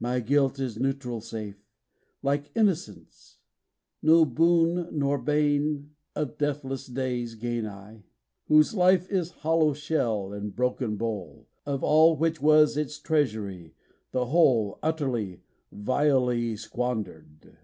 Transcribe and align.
My 0.00 0.20
guilt 0.20 0.58
is 0.58 0.78
neutral 0.80 1.20
safe, 1.20 1.62
like 2.22 2.50
innocence: 2.56 3.36
No 4.00 4.24
boon 4.24 4.88
nor 4.98 5.18
bane 5.18 5.90
of 6.16 6.38
deathless 6.38 6.86
days 6.86 7.34
gain 7.34 7.66
I, 7.66 8.04
'Whose 8.46 8.72
life 8.74 9.06
is 9.10 9.32
hollow 9.44 9.74
shell 9.74 10.32
and 10.32 10.56
broken 10.56 10.96
bowl, 10.96 11.48
Of 11.66 11.84
all 11.84 12.16
which 12.16 12.40
was 12.40 12.78
its 12.78 12.98
treasury, 12.98 13.74
the 14.12 14.24
whole 14.24 14.78
Utterly, 14.82 15.42
vilely 15.70 16.56
squandered. 16.56 17.58